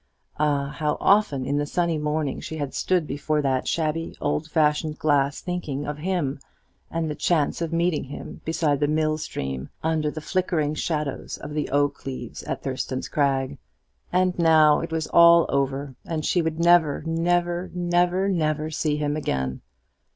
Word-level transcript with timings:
Ah, 0.39 0.69
how 0.75 0.97
often 0.99 1.45
in 1.45 1.57
the 1.57 1.65
sunny 1.67 1.99
morning 1.99 2.39
she 2.39 2.57
had 2.57 2.73
stood 2.73 3.05
before 3.05 3.39
that 3.43 3.67
shabby 3.67 4.15
old 4.19 4.47
fashioned 4.49 4.97
glass 4.97 5.41
thinking 5.41 5.85
of 5.85 5.99
him, 5.99 6.39
and 6.89 7.07
the 7.07 7.13
chance 7.13 7.61
of 7.61 7.71
meeting 7.71 8.05
him 8.05 8.41
beside 8.43 8.79
the 8.79 8.87
mill 8.87 9.19
stream, 9.19 9.69
under 9.83 10.09
the 10.09 10.19
flickering 10.19 10.73
shadows 10.73 11.37
of 11.37 11.53
the 11.53 11.69
oak 11.69 12.03
leaves 12.07 12.41
at 12.45 12.63
Thurston's 12.63 13.07
Crag! 13.09 13.59
And 14.11 14.39
now 14.39 14.79
it 14.79 14.89
was 14.91 15.05
all 15.05 15.45
over, 15.49 15.93
and 16.03 16.25
she 16.25 16.41
would 16.41 16.59
never, 16.59 17.03
never, 17.05 17.69
never, 17.71 18.27
never 18.27 18.71
see 18.71 18.97
him 18.97 19.15
again! 19.15 19.61